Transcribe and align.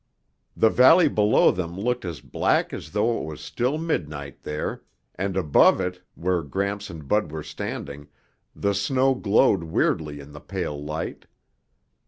The 0.57 0.71
valley 0.71 1.07
below 1.07 1.51
them 1.51 1.79
looked 1.79 2.05
as 2.05 2.21
black 2.21 2.73
as 2.73 2.89
though 2.89 3.19
it 3.19 3.23
was 3.23 3.39
still 3.39 3.77
midnight 3.77 4.41
there, 4.41 4.81
and 5.13 5.37
above 5.37 5.79
it, 5.79 6.01
where 6.15 6.41
Gramps 6.41 6.89
and 6.89 7.07
Bud 7.07 7.31
were 7.31 7.43
standing, 7.43 8.07
the 8.55 8.73
snow 8.73 9.13
glowed 9.13 9.63
weirdly 9.65 10.19
in 10.19 10.31
the 10.31 10.41
pale 10.41 10.83
light. 10.83 11.27